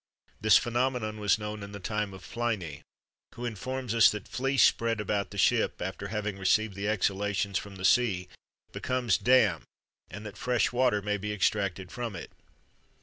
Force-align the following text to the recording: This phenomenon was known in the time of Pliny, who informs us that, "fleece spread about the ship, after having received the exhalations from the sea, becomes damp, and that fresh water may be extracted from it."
This 0.41 0.57
phenomenon 0.57 1.19
was 1.19 1.37
known 1.37 1.61
in 1.61 1.73
the 1.73 1.79
time 1.79 2.11
of 2.11 2.23
Pliny, 2.23 2.81
who 3.35 3.45
informs 3.45 3.93
us 3.93 4.09
that, 4.09 4.27
"fleece 4.27 4.63
spread 4.63 4.99
about 4.99 5.29
the 5.29 5.37
ship, 5.37 5.79
after 5.79 6.07
having 6.07 6.39
received 6.39 6.73
the 6.73 6.87
exhalations 6.89 7.59
from 7.59 7.75
the 7.75 7.85
sea, 7.85 8.27
becomes 8.71 9.19
damp, 9.19 9.61
and 10.09 10.25
that 10.25 10.37
fresh 10.37 10.71
water 10.71 11.03
may 11.03 11.17
be 11.17 11.31
extracted 11.31 11.91
from 11.91 12.15
it." 12.15 12.31